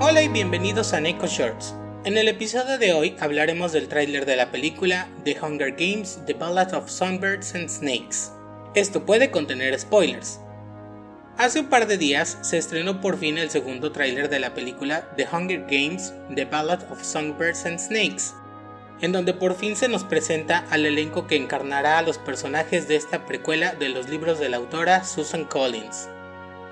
[0.00, 1.72] Hola y bienvenidos a Neko Shorts.
[2.04, 6.34] En el episodio de hoy hablaremos del tráiler de la película The Hunger Games: The
[6.34, 8.32] Ballad of Songbirds and Snakes.
[8.74, 10.40] Esto puede contener spoilers.
[11.38, 15.08] Hace un par de días se estrenó por fin el segundo tráiler de la película
[15.16, 18.34] The Hunger Games: The Ballad of Songbirds and Snakes,
[19.00, 22.96] en donde por fin se nos presenta al elenco que encarnará a los personajes de
[22.96, 26.08] esta precuela de los libros de la autora Susan Collins.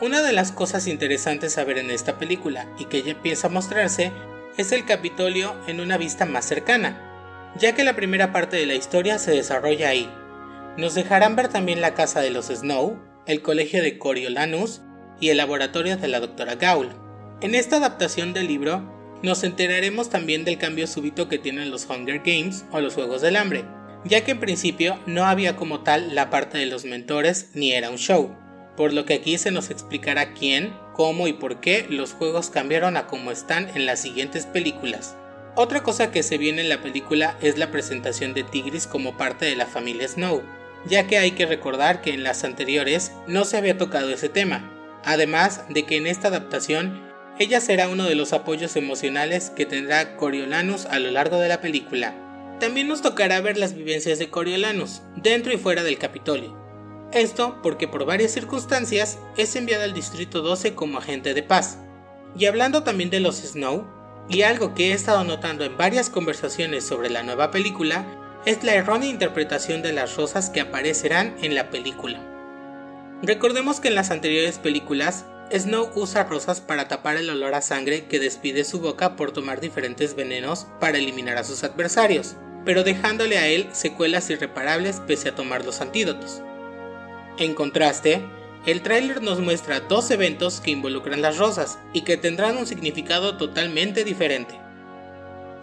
[0.03, 3.51] Una de las cosas interesantes a ver en esta película y que ya empieza a
[3.51, 4.11] mostrarse
[4.59, 8.75] es el Capitolio en una vista más cercana, ya que la primera parte de la
[8.75, 10.11] historia se desarrolla ahí.
[10.77, 14.83] Nos dejarán ver también la casa de los Snow, el colegio de Coriolanus
[15.21, 16.89] y el laboratorio de la doctora Gaul.
[17.41, 18.83] En esta adaptación del libro
[19.23, 23.37] nos enteraremos también del cambio súbito que tienen los Hunger Games o los Juegos del
[23.37, 23.65] Hambre,
[24.05, 27.89] ya que en principio no había como tal la parte de los mentores ni era
[27.89, 28.42] un show
[28.77, 32.97] por lo que aquí se nos explicará quién, cómo y por qué los juegos cambiaron
[32.97, 35.17] a como están en las siguientes películas.
[35.55, 39.45] Otra cosa que se viene en la película es la presentación de Tigris como parte
[39.45, 40.43] de la familia Snow,
[40.87, 44.73] ya que hay que recordar que en las anteriores no se había tocado ese tema,
[45.05, 47.03] además de que en esta adaptación
[47.39, 51.61] ella será uno de los apoyos emocionales que tendrá Coriolanus a lo largo de la
[51.61, 52.15] película.
[52.61, 56.62] También nos tocará ver las vivencias de Coriolanus, dentro y fuera del Capitolio,
[57.13, 61.79] esto porque por varias circunstancias es enviado al Distrito 12 como agente de paz.
[62.37, 63.87] Y hablando también de los Snow,
[64.29, 68.07] y algo que he estado notando en varias conversaciones sobre la nueva película,
[68.47, 72.21] es la errónea interpretación de las rosas que aparecerán en la película.
[73.23, 78.07] Recordemos que en las anteriores películas, Snow usa rosas para tapar el olor a sangre
[78.07, 83.39] que despide su boca por tomar diferentes venenos para eliminar a sus adversarios, pero dejándole
[83.39, 86.43] a él secuelas irreparables pese a tomar los antídotos.
[87.39, 88.23] En contraste,
[88.67, 93.37] el tráiler nos muestra dos eventos que involucran las rosas y que tendrán un significado
[93.37, 94.59] totalmente diferente.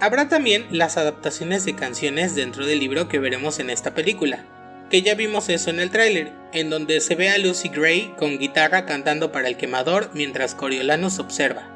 [0.01, 4.45] Habrá también las adaptaciones de canciones dentro del libro que veremos en esta película,
[4.89, 8.39] que ya vimos eso en el tráiler, en donde se ve a Lucy Gray con
[8.39, 11.69] guitarra cantando para el quemador mientras Coriolanus observa.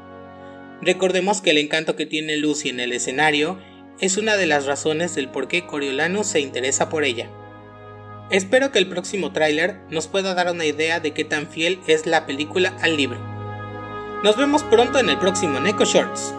[0.82, 3.60] Recordemos que el encanto que tiene Lucy en el escenario
[4.00, 7.30] es una de las razones del por qué Coriolanus se interesa por ella.
[8.30, 12.06] Espero que el próximo tráiler nos pueda dar una idea de qué tan fiel es
[12.06, 13.20] la película al libro.
[14.24, 16.34] Nos vemos pronto en el próximo Neko Shorts.